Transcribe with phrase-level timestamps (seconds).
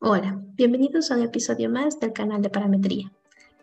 [0.00, 3.12] Hola, bienvenidos a un episodio más del canal de parametría.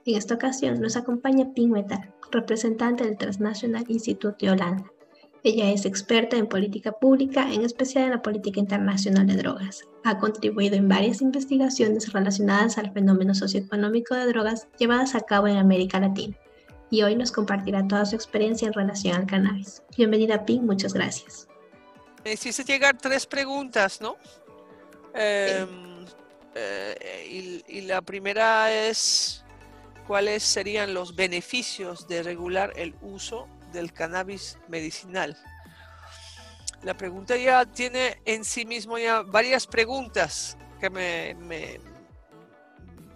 [0.05, 4.83] En esta ocasión nos acompaña Ping Metal, representante del Transnational Institute de Holanda.
[5.45, 9.85] Ella es experta en política pública, en especial en la política internacional de drogas.
[10.03, 15.55] Ha contribuido en varias investigaciones relacionadas al fenómeno socioeconómico de drogas llevadas a cabo en
[15.55, 16.35] América Latina.
[16.91, 19.83] Y hoy nos compartirá toda su experiencia en relación al cannabis.
[19.95, 21.47] Bienvenida Ping, muchas gracias.
[22.25, 24.17] Me hiciste llegar tres preguntas, ¿no?
[25.13, 25.65] Eh,
[26.55, 29.43] eh, y, la primera es,
[30.07, 35.37] ¿cuáles serían los beneficios de regular el uso del cannabis medicinal?
[36.81, 41.79] La pregunta ya tiene en sí mismo ya varias preguntas que me, me,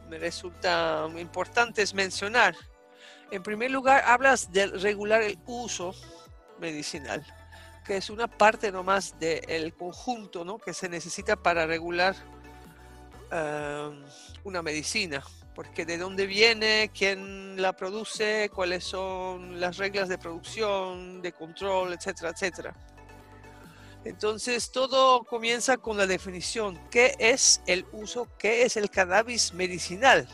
[0.10, 2.56] me resultan importantes mencionar.
[3.32, 5.96] En primer lugar, hablas de regular el uso
[6.60, 7.26] medicinal,
[7.86, 10.58] que es una parte nomás del conjunto ¿no?
[10.58, 12.16] que se necesita para regular
[13.32, 21.22] una medicina, porque de dónde viene, quién la produce, cuáles son las reglas de producción,
[21.22, 22.76] de control, etcétera, etcétera.
[24.06, 30.28] Entonces todo comienza con la definición, ¿qué es el uso, qué es el cannabis medicinal?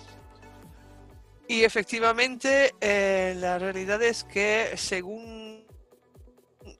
[1.47, 5.65] Y efectivamente eh, la realidad es que según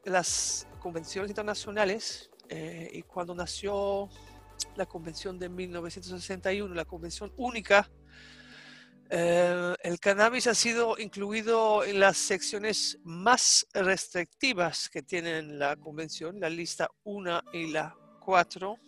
[0.04, 4.10] las convenciones internacionales eh, y cuando nació
[4.76, 7.90] la convención de 1961, la convención única,
[9.10, 16.40] eh, el cannabis ha sido incluido en las secciones más restrictivas que tienen la convención,
[16.40, 18.80] la lista 1 y la 4,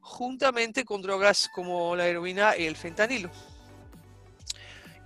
[0.00, 3.30] juntamente con drogas como la heroína y el fentanilo.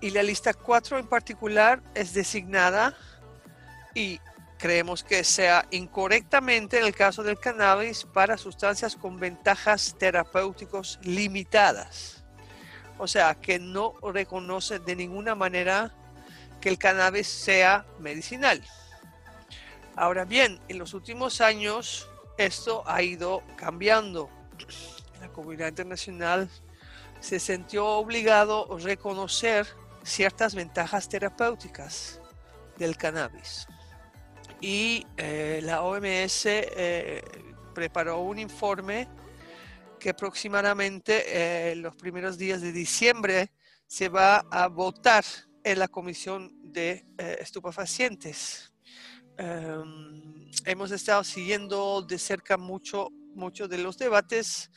[0.00, 2.96] Y la lista 4 en particular es designada
[3.94, 4.20] y
[4.60, 12.22] creemos que sea incorrectamente en el caso del cannabis para sustancias con ventajas terapéuticos limitadas.
[12.98, 15.94] O sea, que no reconoce de ninguna manera
[16.60, 18.62] que el cannabis sea medicinal.
[19.96, 24.28] Ahora bien, en los últimos años esto ha ido cambiando.
[25.22, 26.50] La comunidad internacional
[27.20, 29.66] se sintió obligado a reconocer
[30.02, 32.20] ciertas ventajas terapéuticas
[32.76, 33.66] del cannabis
[34.60, 37.22] y eh, la OMS eh,
[37.74, 39.08] preparó un informe
[39.98, 41.24] que aproximadamente
[41.70, 43.52] eh, los primeros días de diciembre
[43.86, 45.24] se va a votar
[45.62, 48.72] en la Comisión de Estupefacientes.
[49.36, 54.70] Em, hemos estado siguiendo de cerca mucho, mucho de los debates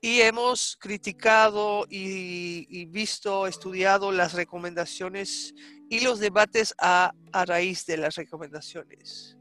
[0.00, 5.54] y hemos criticado y, visto, estudiado las recomendaciones
[5.88, 9.36] y los debates a, raíz de las recomendaciones.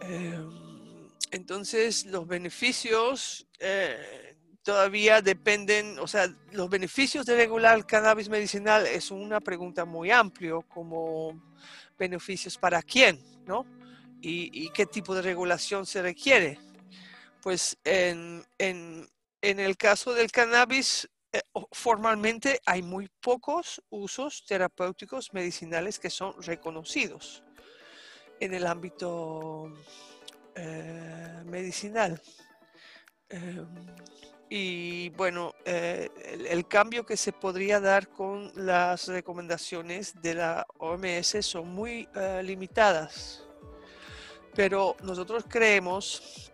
[0.00, 8.28] Em, entonces, los beneficios eh, todavía dependen, o sea, los beneficios de regular el cannabis
[8.28, 11.40] medicinal es una pregunta muy amplia, como
[11.98, 13.66] beneficios para quién, ¿no?
[14.22, 16.58] Y, qué tipo de regulación se requiere.
[17.42, 19.08] Pues en, en,
[19.40, 21.08] en el caso del cannabis,
[21.72, 27.44] formalmente hay muy pocos usos terapéuticos medicinales que son reconocidos
[28.40, 29.72] en el ámbito
[30.54, 32.20] eh, medicinal.
[33.28, 33.66] Em,
[34.48, 36.08] y bueno, eh,
[36.48, 42.08] el, cambio que se podría dar con las recomendaciones de la OMS son muy
[42.42, 43.44] limitadas.
[44.54, 46.50] Pero nosotros creemos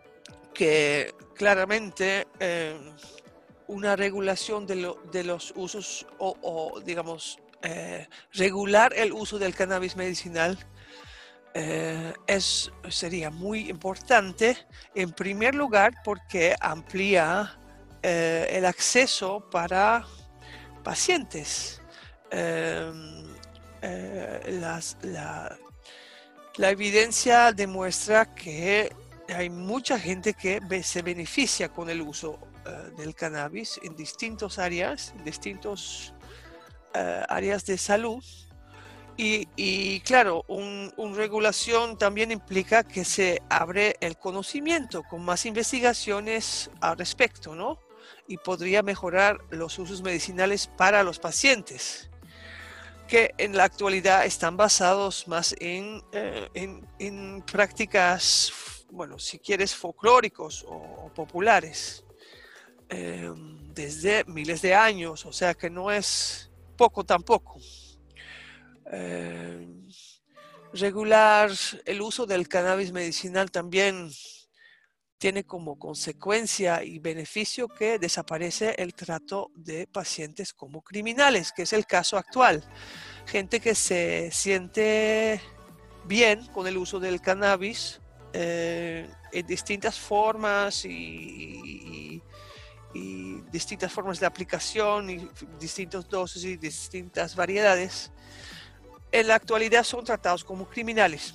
[0.56, 2.78] que claramente eh,
[3.69, 10.59] una regulación de, los usos o, digamos, eh, regular el uso del cannabis medicinal
[11.54, 14.56] eh, es, sería muy importante,
[14.94, 17.59] en primer lugar, porque amplía
[18.03, 20.06] el acceso para
[20.84, 21.81] pacientes.
[23.83, 24.81] la,
[26.56, 28.94] la evidencia demuestra que
[29.34, 35.13] hay mucha gente que se beneficia con el uso eh, del cannabis en distintas áreas,
[35.16, 36.13] en distintas
[36.95, 38.24] eh, áreas de salud.
[39.18, 46.71] Y, claro, una un regulación también implica que se abre el conocimiento con más investigaciones
[46.83, 47.78] al respecto, ¿no?
[48.28, 52.10] Y podría mejorar los usos medicinales para los pacientes
[53.09, 58.53] que en la actualidad están basados más en, eh, en, en prácticas
[58.91, 62.04] bueno, si quieres, folclóricos o, populares
[62.88, 67.59] em, desde miles de años, o sea que no es poco tampoco.
[68.86, 69.88] Em,
[70.72, 71.50] regular
[71.84, 74.10] el uso del cannabis medicinal también
[75.18, 81.72] tiene como consecuencia y beneficio que desaparece el trato de pacientes como criminales, que es
[81.72, 82.62] el caso actual.
[83.27, 85.41] Gente que se siente
[86.04, 88.00] bien con el uso del cannabis
[88.33, 92.22] eh, en distintas formas y,
[93.51, 95.28] distintas formas de aplicación y
[95.59, 98.10] distintos dosis y distintas variedades,
[99.13, 101.34] en la actualidad son tratados como criminales.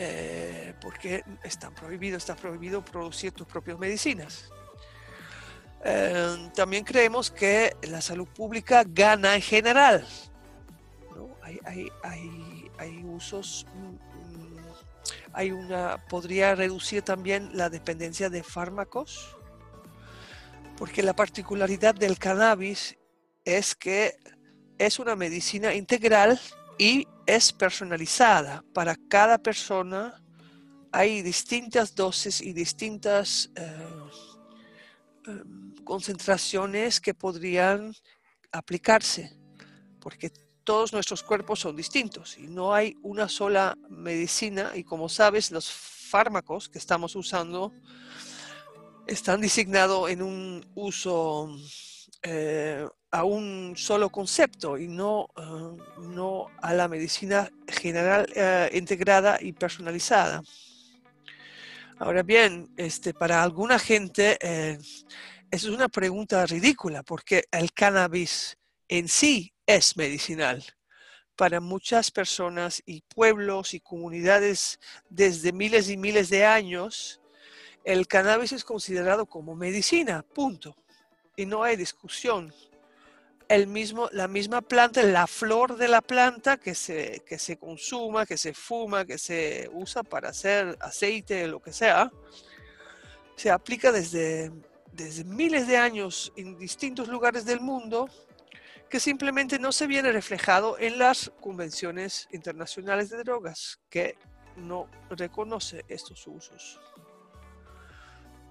[0.00, 4.48] Eh, porque están prohibido, está prohibido producir tus propias medicinas.
[5.84, 10.06] Eh, también creemos que la salud pública gana en general.
[11.42, 11.88] Hay,
[12.78, 14.56] hay, usos, mm,
[15.32, 19.37] hay una, podría reducir también la dependencia de fármacos,
[20.78, 22.96] porque la particularidad del cannabis
[23.44, 24.16] es que
[24.78, 26.40] es una medicina integral
[26.78, 28.64] y es personalizada.
[28.72, 30.22] Para cada persona
[30.92, 33.90] hay distintas dosis y distintas eh,
[35.26, 37.92] em, concentraciones que podrían
[38.52, 39.36] aplicarse,
[40.00, 40.30] porque
[40.62, 45.70] todos nuestros cuerpos son distintos y no hay una sola medicina y como sabes los
[45.70, 47.72] fármacos que estamos usando
[49.08, 51.50] están designados en un uso
[52.22, 59.38] eh, a un solo concepto y no, ah, no a la medicina general eh, integrada
[59.40, 60.42] y personalizada.
[61.98, 64.78] Ahora bien, este, para alguna gente eh,
[65.50, 68.58] es una pregunta ridícula porque el cannabis
[68.88, 70.62] en sí es medicinal.
[71.34, 74.78] Para muchas personas y pueblos y comunidades
[75.08, 77.20] desde miles y miles de años,
[77.84, 80.76] el cannabis es considerado como medicina, punto.
[81.36, 82.52] Y no hay discusión
[83.48, 88.26] el mismo, la misma planta, la flor de la planta que se, que se consuma,
[88.26, 92.10] que se fuma, que se usa para hacer aceite, lo que sea,
[93.36, 94.52] se aplica desde,
[94.92, 98.10] desde miles de años en distintos lugares del mundo
[98.90, 104.16] que simplemente no se viene reflejado en las convenciones internacionales de drogas, que
[104.56, 106.80] no reconoce estos usos.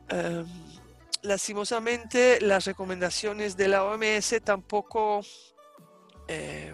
[0.10, 0.46] Em,
[1.22, 5.22] lastimosamente las recomendaciones de la OMS tampoco
[6.28, 6.74] eh,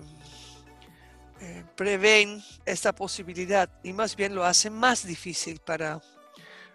[1.42, 6.02] eh, prevén esta posibilidad y más bien lo hacen más difícil para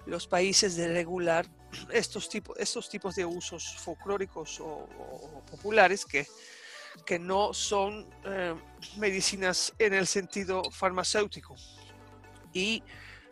[0.06, 1.46] los países de regular
[1.92, 4.88] estos, tipos estos tipos de usos folclóricos o,
[5.50, 6.26] populares que,
[7.04, 8.54] que, no son eh,
[8.96, 11.54] medicinas en el sentido farmacéutico.
[12.52, 12.82] Y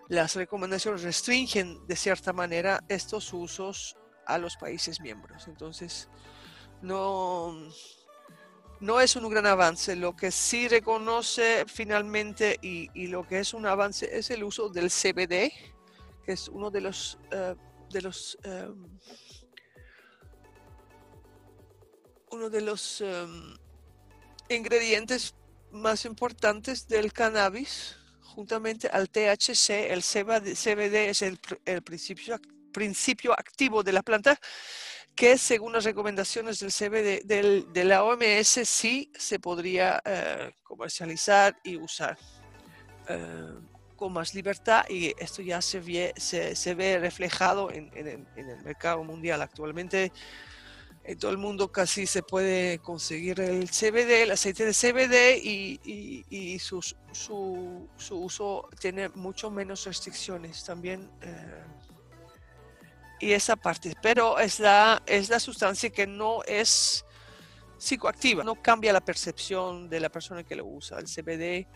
[0.09, 5.49] las recomendaciones restringen de cierta manera estos usos a los países miembros.
[5.49, 6.09] Entonces,
[6.83, 7.55] no,
[8.81, 9.97] no es un gran avance.
[9.97, 14.91] Lo que sí reconoce finalmente y, lo que es un avance es el uso del
[14.91, 15.53] CBD,
[16.25, 17.55] que es uno de los, eh,
[17.91, 18.99] de los em,
[22.33, 23.57] uno de los em,
[24.49, 25.35] ingredientes
[25.71, 27.97] más importantes del cannabis,
[28.37, 31.39] juntamente al THC, el CBD es el,
[32.75, 34.39] principio activo de la planta,
[35.15, 41.77] que según las recomendaciones del CBD de la OMS sí se podría eh, comercializar y
[41.77, 42.19] usar
[43.09, 43.55] eh,
[43.97, 49.41] con más libertad y esto ya se, ve reflejado en, el mercado mundial.
[49.41, 50.13] Actualmente
[51.09, 56.59] en todo el mundo casi se puede conseguir el CBD, el aceite de CBD y,
[56.59, 56.83] su,
[57.13, 60.65] su, uso tiene mucho menos restricciones.
[60.65, 61.65] También eh,
[63.21, 67.05] y esa parte, pero es la, es la sustancia que no es
[67.79, 70.99] psicoactiva, no cambia la percepción de la persona que lo usa.
[70.99, 71.69] El CBD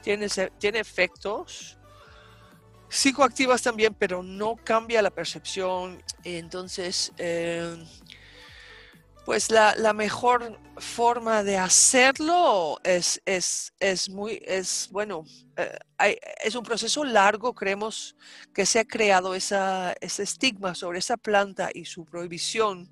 [0.00, 0.28] tiene,
[0.58, 1.76] tiene efectos
[2.88, 6.02] psicoactivas también, pero no cambia la percepción.
[6.24, 7.76] Entonces, eh,
[9.26, 15.24] pues la, mejor forma de hacerlo es, es, es muy, es bueno,
[15.56, 18.14] eh, es un proceso largo, creemos
[18.54, 22.88] que se ha creado esa, ese estigma sobre esa planta y su prohibición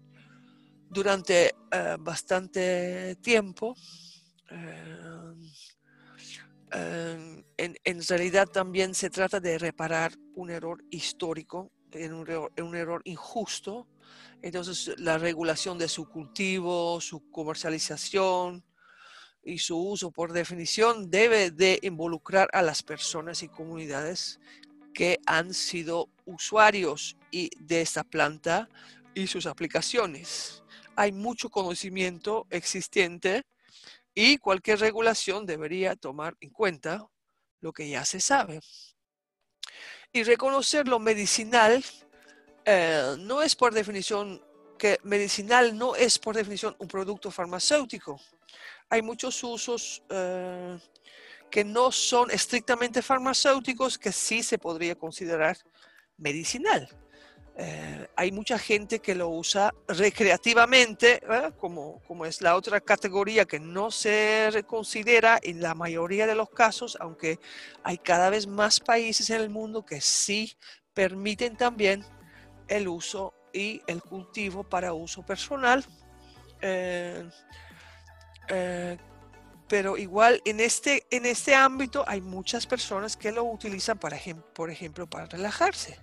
[0.91, 3.77] durante eh, bastante tiempo.
[4.51, 5.05] Eh,
[7.57, 12.27] en, en, realidad también se trata de reparar un error histórico, en un,
[12.61, 13.87] un error injusto
[14.45, 18.63] entonces, la regulación de su cultivo, su comercialización
[19.43, 24.39] y su uso, por definición, debe de involucrar a las personas y comunidades
[24.93, 28.69] que han sido usuarios de esta planta
[29.15, 30.63] y sus aplicaciones.
[30.95, 33.45] Hay mucho conocimiento existente
[34.15, 37.09] y cualquier regulación debería tomar en cuenta
[37.63, 38.61] lo que ya se sabe.
[40.13, 41.83] Y reconocer lo medicinal
[42.65, 44.43] eh, no es por definición
[44.79, 48.21] que medicinal no es por definición un producto farmacéutico.
[48.89, 50.79] Hay muchos usos eh,
[51.51, 55.57] que no son estrictamente farmacéuticos que sí se podría considerar
[56.17, 56.89] medicinal.
[57.57, 61.23] Eh, hay mucha gente que lo usa recreativamente,
[61.57, 66.51] como, como es la otra categoría que no se considera en la mayoría de los
[66.51, 67.39] casos, aunque
[67.85, 70.57] hay cada vez más países en el mundo que sí
[70.95, 72.05] permiten también
[72.69, 75.85] el uso y el cultivo para uso personal.
[76.61, 77.29] Eh,
[78.49, 78.99] eh,
[79.69, 84.19] pero igual en este, en este ámbito hay muchas personas que lo utilizan, para,
[84.55, 85.99] por ejemplo, para relajarse.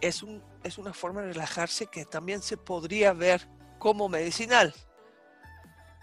[0.00, 4.74] Es, un, es una forma de relajarse que también se podría ver como medicinal.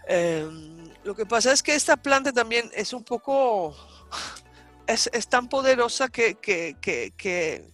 [0.06, 3.76] Em, lo que pasa es que esta planta también es un poco,
[4.86, 7.70] es, es tan poderosa que, que,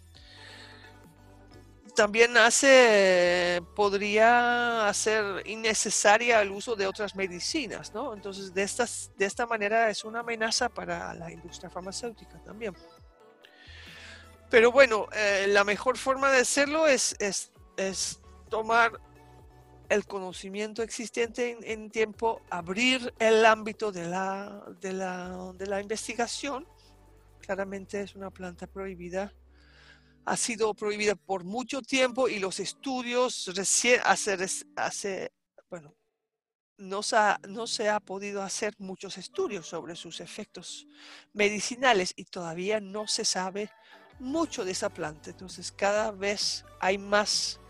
[1.96, 8.14] también hace, podría hacer innecesaria el uso de otras medicinas, ¿no?
[8.14, 12.76] Entonces, de, estas, de esta manera es una amenaza para la industria farmacéutica también.
[14.48, 19.00] Pero bueno, eh, la mejor forma de hacerlo es, es, es tomar
[19.88, 25.80] el conocimiento existente en, en, tiempo, abrir el ámbito de la, de la, de la
[25.80, 26.68] investigación.
[27.40, 29.32] Claramente es una planta prohibida
[30.26, 35.32] ha sido prohibida por mucho tiempo y los estudios recién hace,
[35.70, 35.94] bueno,
[36.78, 40.88] no se, ha, no se ha podido hacer muchos estudios sobre sus efectos
[41.32, 43.70] medicinales y todavía no se sabe
[44.18, 45.30] mucho de esa planta.
[45.30, 47.60] Entonces cada vez hay más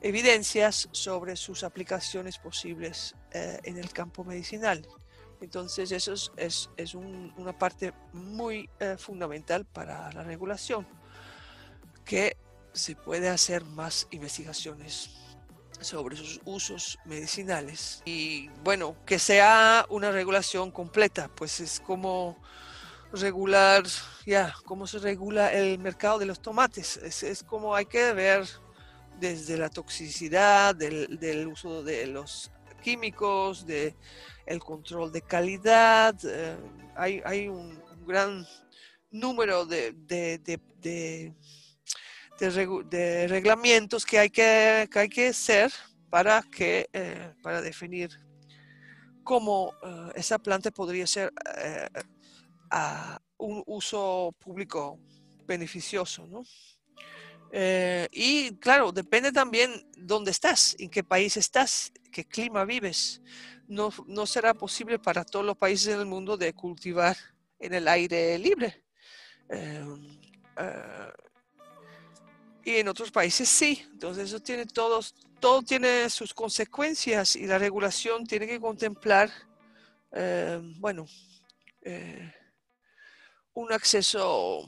[0.00, 4.84] evidencias sobre sus aplicaciones posibles eh, en el campo medicinal.
[5.40, 11.03] Entonces eso es, es, es un, una parte muy eh, fundamental para la regulación
[12.04, 12.36] que
[12.72, 15.10] se puede hacer más investigaciones
[15.80, 18.02] sobre sus usos medicinales.
[18.04, 22.36] Y bueno, que sea una regulación completa, pues es como
[23.12, 23.84] regular,
[24.26, 28.44] ya, cómo se regula el mercado de los tomates, es, como hay que ver
[29.20, 32.50] desde la toxicidad, del, uso de los
[32.82, 33.94] químicos, de
[34.46, 36.56] el control de calidad, eh,
[36.96, 38.46] hay, un, gran
[39.10, 39.94] número de,
[42.38, 45.72] reglamentos que hay que, hay que hacer
[46.10, 48.10] para, que, eh, para definir
[49.22, 51.88] cómo eh, esa planta podría ser eh,
[52.70, 54.98] a un uso público
[55.46, 56.26] beneficioso.
[56.26, 56.42] ¿no?
[58.10, 63.22] y claro, depende también dónde estás, en qué país estás, qué clima vives.
[63.68, 67.16] No, no será posible para todos los países del mundo de cultivar
[67.60, 68.84] en el aire libre
[72.64, 73.86] y en otros países sí.
[73.92, 79.30] Entonces eso tiene todos, todo tiene sus consecuencias y la regulación tiene que contemplar,
[80.12, 81.06] eh, bueno,
[81.82, 82.32] eh,
[83.52, 84.66] un acceso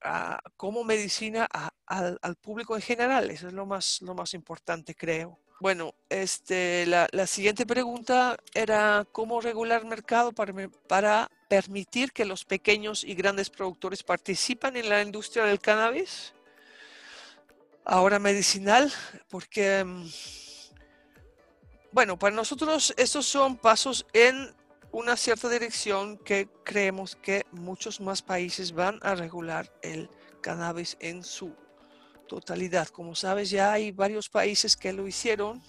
[0.00, 1.46] a, como medicina
[1.86, 3.30] al público en general.
[3.30, 5.38] Eso es lo más, lo más importante, creo.
[5.58, 10.52] Bueno, este, la, la siguiente pregunta era cómo regular el mercado para,
[10.86, 16.34] para permitir que los pequeños y grandes productores participan en la industria del cannabis
[17.86, 18.92] ahora medicinal,
[19.30, 20.06] porque, mm,
[21.92, 24.54] bueno, para nosotros estos son pasos en
[24.92, 30.10] una cierta dirección que creemos que muchos más países van a regular el
[30.42, 31.54] cannabis en su
[32.28, 32.88] totalidad.
[32.88, 35.62] Como sabes, ya hay varios países que lo hicieron.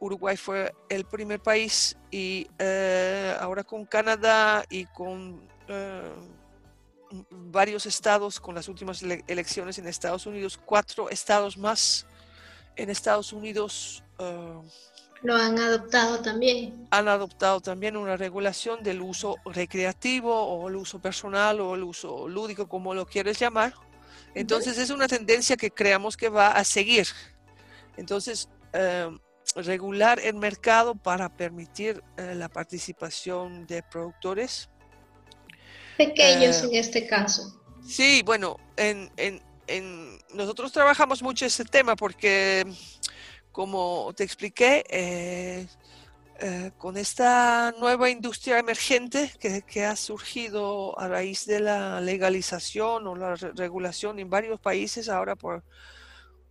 [0.00, 6.12] Uruguay fue el primer país y eh, ahora con Canadá y con eh,
[7.30, 12.06] varios estados con las últimas elecciones en Estados Unidos, cuatro estados más
[12.76, 14.02] en Estados Unidos.
[14.18, 14.60] Ah,
[15.22, 16.86] lo han adoptado también.
[16.90, 22.28] Han adoptado también una regulación del uso recreativo o el uso personal o el uso
[22.28, 23.72] lúdico, como lo quieres llamar.
[24.34, 27.06] Entonces es una tendencia que creamos que va a seguir.
[27.96, 29.08] Entonces, eh,
[29.56, 34.68] regular el mercado para permitir eh, la participación de productores
[35.96, 37.60] pequeños eh, en este caso.
[37.86, 42.64] Sí, bueno, en, en, en, nosotros trabajamos mucho ese tema porque,
[43.52, 45.66] como te expliqué, eh,
[46.40, 53.06] eh, con esta nueva industria emergente que, que, ha surgido a raíz de la legalización
[53.06, 55.62] o la regulación en varios países, ahora por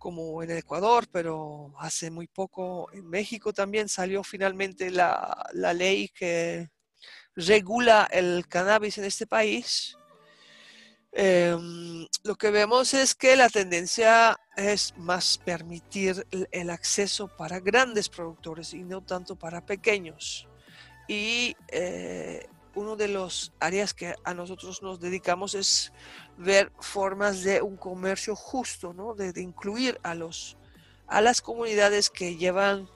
[0.04, 5.72] como en el Ecuador, pero hace muy poco en México también salió finalmente la, la
[5.72, 6.68] ley que
[7.36, 9.96] regula el cannabis en este país,
[11.16, 18.08] Em, lo que vemos es que la tendencia es más permitir el acceso para grandes
[18.08, 20.48] productores y no tanto para pequeños.
[21.06, 25.92] Y eh, uno de los áreas que a nosotros nos dedicamos es
[26.36, 29.14] ver formas de un comercio justo, ¿no?
[29.14, 30.56] de, incluir a, los,
[31.06, 32.88] a las comunidades que llevan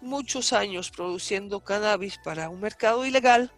[0.00, 3.52] muchos años produciendo cannabis para un mercado ilegal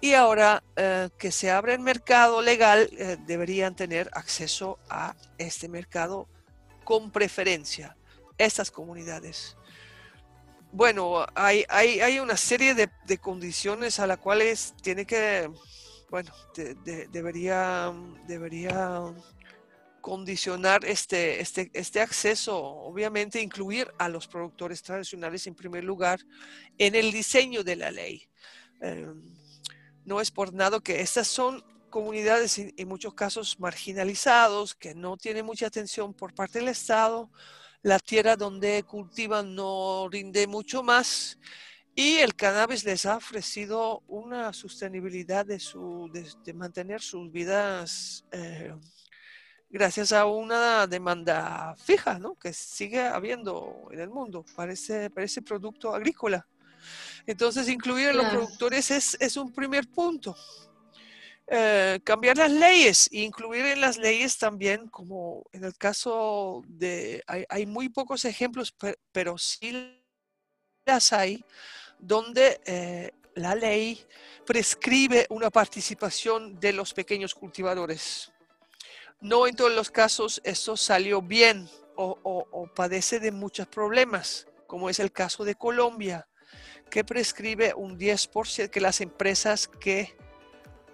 [0.00, 5.68] y ahora eh, que se abre el mercado legal, eh, deberían tener acceso a este
[5.68, 6.28] mercado
[6.84, 7.96] con preferencia,
[8.36, 9.56] estas comunidades.
[10.70, 15.50] Bueno, hay, hay, hay una serie de, de, condiciones a las cuales tiene que,
[16.10, 16.30] bueno,
[17.10, 17.92] debería,
[18.26, 19.02] debería
[20.00, 26.20] condicionar este, este, este acceso, obviamente incluir a los productores tradicionales en primer lugar
[26.78, 28.28] en el diseño de la ley.
[28.80, 29.22] Em,
[30.08, 35.46] no es por nada que estas son comunidades en muchos casos marginalizados, que no tienen
[35.46, 37.30] mucha atención por parte del Estado,
[37.82, 41.38] la tierra donde cultivan no rinde mucho más
[41.94, 48.72] y el cannabis les ha ofrecido una sostenibilidad de, su, de, mantener sus vidas eh,
[49.68, 52.34] gracias a una demanda fija ¿no?
[52.36, 56.46] que sigue habiendo en el mundo para ese, para ese producto agrícola.
[57.26, 60.34] Entonces, incluir a los productores es, es, un primer punto.
[61.50, 67.46] Eh, cambiar las leyes incluir en las leyes también, como en el caso de, hay,
[67.48, 68.74] hay muy pocos ejemplos,
[69.12, 69.94] pero, sí
[70.84, 71.42] las hay,
[71.98, 74.06] donde eh, la ley
[74.44, 78.30] prescribe una participación de los pequeños cultivadores.
[79.20, 84.90] No en todos los casos eso salió bien o, o padece de muchos problemas, como
[84.90, 86.27] es el caso de Colombia
[86.90, 90.16] que prescribe un 10% que las empresas que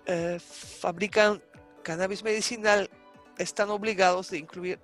[0.07, 1.43] eh, fabrican
[1.83, 2.91] cannabis medicinal
[3.39, 4.81] están obligados de incluir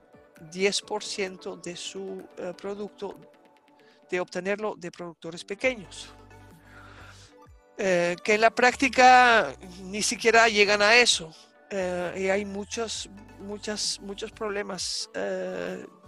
[0.52, 3.18] 10% de su eh, producto,
[4.10, 6.12] de obtenerlo de productores pequeños.
[7.76, 11.34] Eh, que en la práctica ni siquiera llegan a eso.
[11.70, 15.08] Y hay muchos, muchas, muchos problemas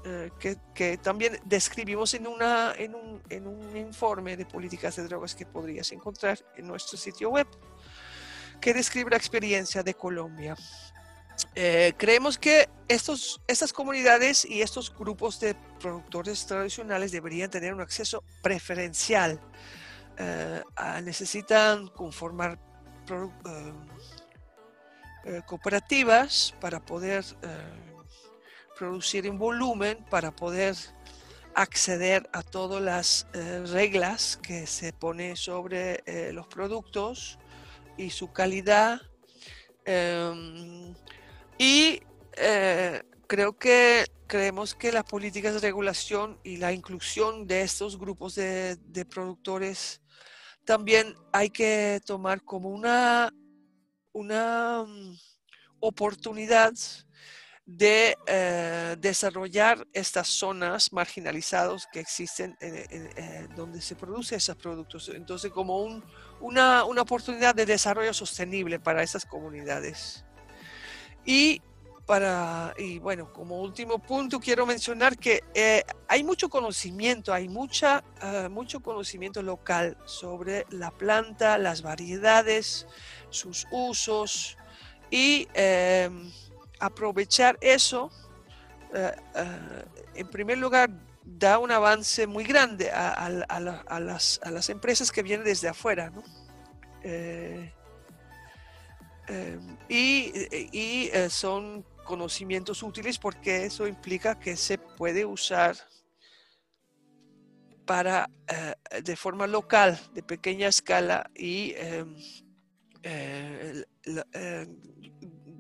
[0.05, 0.31] eh,
[0.75, 5.47] que, también describimos en, una, en, un, en un informe de políticas de drogas que
[5.47, 7.47] podrías encontrar en nuestro sitio web,
[8.61, 10.57] que describe la experiencia de Colombia.
[11.55, 17.81] Eh, creemos que estos, estas comunidades y estos grupos de productores tradicionales deberían tener un
[17.81, 19.41] acceso preferencial.
[20.19, 20.63] Eh,
[21.05, 22.59] necesitan conformar
[25.47, 27.25] cooperativas para poder
[28.83, 30.75] producir en volumen para poder
[31.55, 37.39] acceder a todas las eh, reglas que se pone sobre eh, los productos
[37.97, 39.01] y su calidad.
[39.85, 40.95] Em,
[41.59, 42.01] y
[42.37, 48.35] eh, creo que creemos que las políticas de regulación y la inclusión de estos grupos
[48.35, 50.01] de, de productores
[50.65, 53.33] también hay que tomar como una,
[54.13, 55.17] una mm,
[55.81, 56.73] oportunidad
[57.65, 62.57] de eh, desarrollar estas zonas marginalizadas que existen
[63.55, 65.09] donde se producen esos productos.
[65.11, 66.03] Entonces, como
[66.41, 70.25] una, oportunidad de desarrollo sostenible para esas comunidades.
[71.25, 71.63] Y
[72.05, 78.03] para, y bueno, como último punto quiero mencionar que eh, hay mucho conocimiento, hay mucha,
[78.21, 82.89] eh, mucho conocimiento local sobre la planta, las variedades,
[83.33, 84.57] sus usos
[85.11, 85.47] y
[86.83, 88.11] aprovechar eso,
[88.93, 90.91] eh, eh, en primer lugar,
[91.25, 93.31] da un avance muy grande a,
[94.01, 96.13] las, empresas que vienen desde afuera.
[97.03, 97.73] Eh,
[99.89, 105.77] y, son conocimientos útiles porque eso implica que se puede usar
[107.87, 108.29] para
[109.03, 111.75] de forma local, de pequeña escala y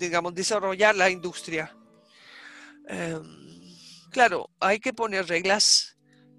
[0.03, 1.77] digamos, desarrollar la industria.
[2.89, 3.23] Em,
[4.11, 5.97] claro, hay que poner reglas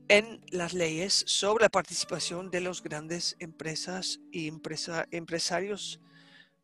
[0.10, 6.00] en las leyes sobre la participación de los grandes empresas y empresarios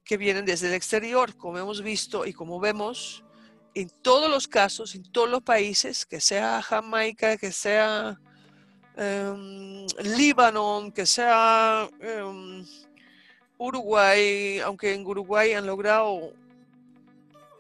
[0.04, 3.24] que vienen desde el exterior, como hemos visto y como vemos
[3.76, 8.20] en todos los casos, en todos los países, que sea Jamaica, que sea
[8.98, 12.66] um, Líbano, que sea em,
[13.60, 16.34] Uruguay, aunque en Uruguay han logrado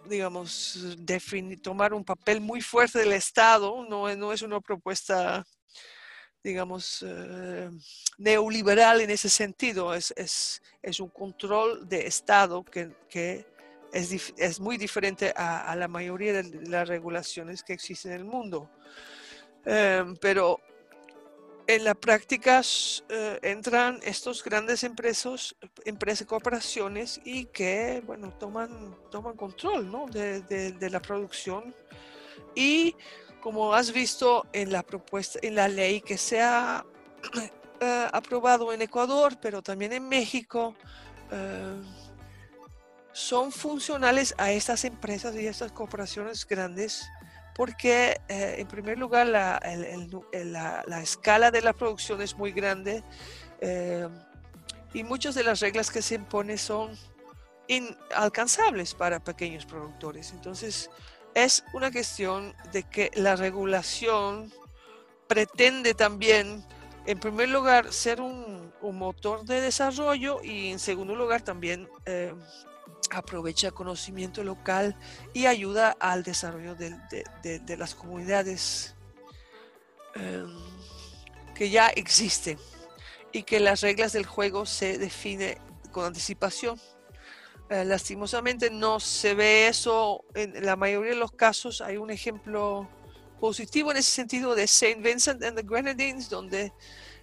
[0.09, 5.45] digamos, definir, tomar un papel muy fuerte del Estado, no, es una propuesta,
[6.43, 7.69] digamos, eh,
[8.17, 10.61] neoliberal en ese sentido, es,
[10.99, 13.45] un control de Estado que, que
[13.93, 18.69] es, muy diferente a, la mayoría de las regulaciones que existen en el mundo.
[19.65, 20.59] Em, pero
[21.69, 22.63] en la práctica
[23.09, 25.55] eh, entran estos grandes empresas,
[25.85, 30.07] empresas, corporaciones y que, bueno, toman, toman control ¿no?
[30.07, 31.75] de, la producción.
[32.55, 32.95] Y
[33.39, 36.83] como has visto en la propuesta, en la ley que se ha
[37.79, 40.73] eh, aprobado en Ecuador, pero también en México,
[41.31, 41.83] eh,
[43.13, 47.07] son funcionales a estas empresas y estas corporaciones grandes
[47.59, 49.59] porque eh, en primer lugar la,
[50.87, 53.03] la, escala de la producción es muy grande
[53.59, 54.07] eh,
[54.93, 56.97] y muchas de las reglas que se imponen son
[57.67, 60.31] inalcanzables para pequeños productores.
[60.31, 60.89] Entonces
[61.33, 64.53] es una cuestión de que la regulación
[65.27, 66.63] pretende también,
[67.05, 72.33] en primer lugar, ser un, un motor de desarrollo y en segundo lugar también eh,
[73.11, 74.95] aprovecha conocimiento local
[75.33, 78.95] y ayuda al desarrollo de, las comunidades
[80.15, 80.47] em,
[81.55, 82.57] que ya existen
[83.31, 85.57] y que las reglas del juego se definen
[85.91, 86.79] con anticipación.
[87.69, 91.81] Eh, lastimosamente no se ve eso en la mayoría de los casos.
[91.81, 92.89] Hay un ejemplo
[93.39, 96.73] positivo en ese sentido de Saint Vincent and the Grenadines, donde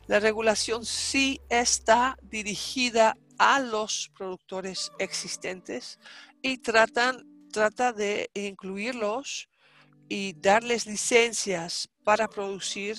[0.06, 5.98] la regulación sí está dirigida a los productores existentes
[6.42, 9.48] y tratan, trata de incluirlos
[10.08, 12.96] y darles licencias para producir,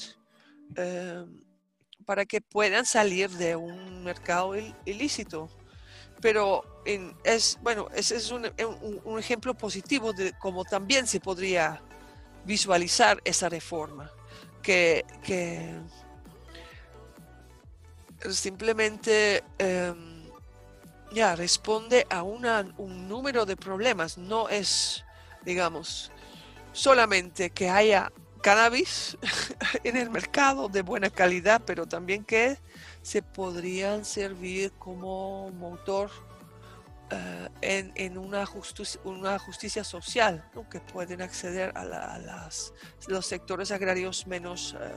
[0.76, 1.44] em,
[2.06, 4.54] para que puedan salir de un mercado
[4.86, 5.50] ilícito.
[6.22, 6.64] Pero
[7.24, 8.46] es, bueno, ese es un,
[9.20, 11.82] ejemplo positivo de cómo también se podría
[12.46, 14.12] visualizar esa reforma,
[14.62, 15.06] que,
[18.30, 19.44] simplemente...
[19.58, 20.17] Em,
[21.12, 24.18] ya responde a un número de problemas.
[24.18, 25.04] No es,
[25.44, 26.12] digamos,
[26.74, 29.18] solamente que haya cannabis
[29.84, 32.58] en el mercado de buena calidad, pero también que
[33.02, 36.12] se podrían servir como motor
[37.10, 42.74] eh, en, una, justicia, una justicia social, que pueden acceder a, las,
[43.08, 44.92] los sectores agrarios menos, eh,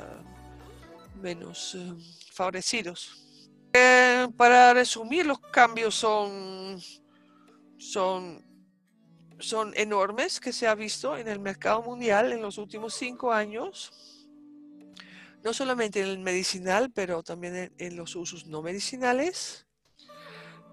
[1.23, 1.94] menos eh,
[2.33, 3.29] favorecidos.
[3.72, 6.78] Eh, para resumir, los cambios son,
[7.78, 8.44] son,
[9.38, 14.26] son enormes que se ha visto en el mercado mundial en los últimos cinco años.
[15.42, 19.66] No solamente en el medicinal, pero también en los usos no medicinales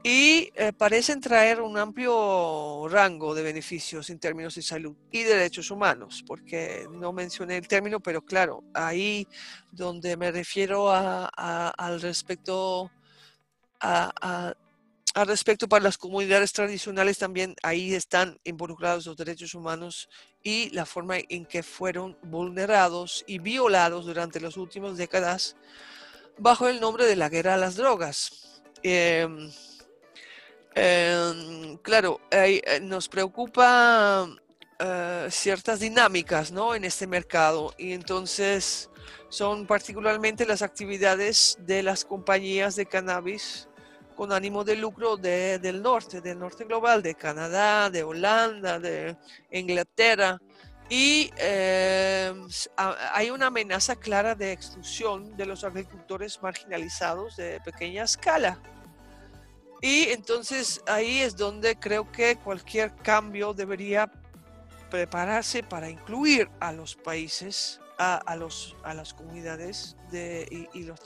[0.10, 5.70] y eh, parecen traer un amplio rango de beneficios en términos de salud y derechos
[5.70, 9.28] humanos, porque no mencioné el término, pero claro, ahí
[9.70, 12.90] donde me refiero al respecto
[13.82, 14.56] al
[15.28, 20.08] respecto para las comunidades tradicionales también ahí están involucrados los derechos humanos
[20.42, 25.58] y la forma en que fueron vulnerados y violados durante las últimas décadas
[26.38, 28.62] bajo el nombre de la guerra a las drogas.
[28.84, 29.52] Em,
[30.80, 34.30] Em, claro, eh, nos preocupa
[34.78, 36.76] eh, ciertas dinámicas ¿no?
[36.76, 38.88] en este mercado y entonces
[39.28, 43.68] son particularmente las actividades de las compañías de cannabis
[44.16, 49.18] con ánimo de lucro del norte, del norte global, de Canadá, de Holanda, de
[49.50, 50.40] Inglaterra.
[50.92, 52.48] Y em,
[53.14, 58.60] hay una amenaza clara de exclusión de los agricultores marginalizados de pequeña escala.
[59.82, 64.12] Y entonces ahí es donde creo que cualquier cambio debería
[64.90, 71.00] prepararse para incluir a los países, a, los, a las comunidades de, y, los,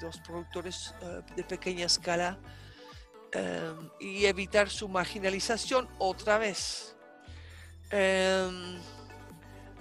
[0.00, 2.38] los, productores eh, de pequeña escala
[3.32, 6.96] em, y evitar su marginalización otra vez.
[7.90, 8.78] Em,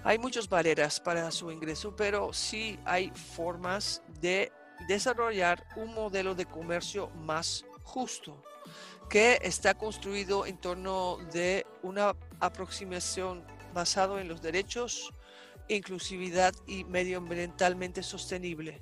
[0.03, 4.51] hay muchas barreras para su ingreso, pero sí hay formas de
[4.87, 8.43] desarrollar un modelo de comercio más justo,
[9.09, 15.13] que está construido en torno de una aproximación basado en los derechos,
[15.67, 18.81] inclusividad y medioambientalmente sostenible.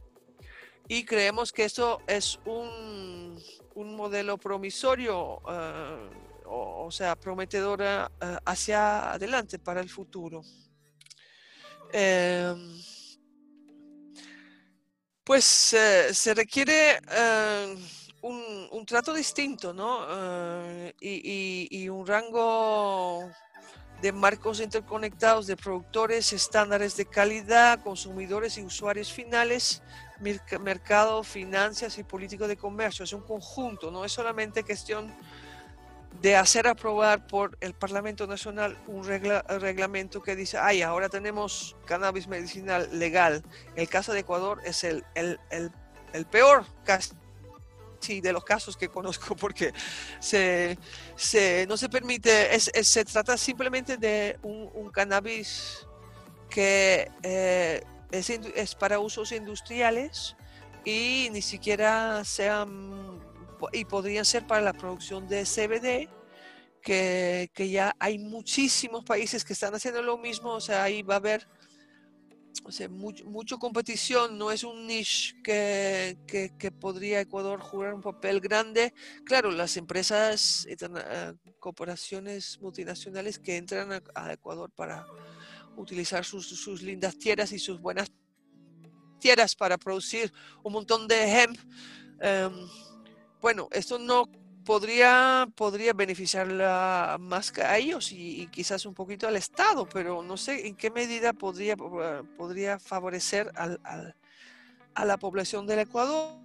[0.87, 3.41] Y creemos que esto es un,
[3.75, 6.09] un modelo promisorio, eh,
[6.45, 10.41] o, sea, prometedora eh, hacia adelante para el futuro.
[11.93, 12.81] Em,
[15.23, 16.99] pues eh, se requiere
[18.21, 20.05] un, trato distinto, ¿no?
[20.09, 20.93] Eh,
[21.69, 23.29] y, un rango
[24.01, 29.83] de marcos interconectados de productores, estándares de calidad, consumidores y usuarios finales,
[30.59, 33.03] mercado, finanzas y político de comercio.
[33.03, 35.13] Es un conjunto, no es solamente cuestión
[36.19, 42.27] de hacer aprobar por el Parlamento Nacional un reglamento que dice, ay, ahora tenemos cannabis
[42.27, 43.43] medicinal legal.
[43.75, 47.15] El caso de Ecuador es el, el, peor caso
[48.07, 49.73] de los casos que conozco porque
[50.19, 50.77] se,
[51.15, 55.87] se no se permite, se trata simplemente de un, cannabis
[56.49, 60.35] que eh, es, es, para usos industriales
[60.83, 63.21] y ni siquiera sean
[63.71, 66.09] y podrían ser para la producción de CBD,
[66.81, 71.17] que, ya hay muchísimos países que están haciendo lo mismo, o sea, ahí va a
[71.17, 71.47] haber
[72.63, 78.39] o sea, mucha competición, no es un niche que, que, podría Ecuador jugar un papel
[78.39, 78.93] grande.
[79.25, 80.77] Claro, las empresas, eh,
[81.59, 85.07] corporaciones multinacionales que entran a, Ecuador para
[85.75, 88.11] utilizar sus, sus, lindas tierras y sus buenas
[89.19, 90.31] tierras para producir
[90.63, 91.57] un montón de hemp.
[92.19, 92.51] Em,
[93.41, 94.29] bueno, esto no
[94.65, 96.47] podría, podría beneficiar
[97.19, 101.33] más a ellos y, quizás un poquito al Estado, pero no sé en qué medida
[101.33, 106.39] podría, podría favorecer a la población del Ecuador,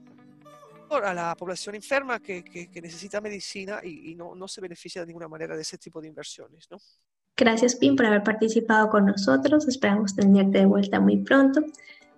[0.90, 5.57] a la población enferma que, necesita medicina y, no, no, se beneficia de ninguna manera
[5.57, 6.68] de ese tipo de inversiones.
[6.70, 6.79] ¿no?
[7.37, 9.68] Gracias, Pim, por haber participado con nosotros.
[9.68, 11.61] Esperamos tenerte de vuelta muy pronto.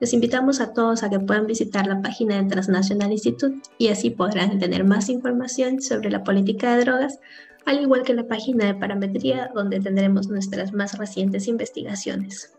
[0.01, 4.11] Les invitamos a todos a que puedan visitar la página del Transnational Institute y así
[4.11, 7.19] podrán tener más información sobre la política de drogas,
[7.67, 12.58] al igual que la página de parametría donde tendremos nuestras más recientes investigaciones.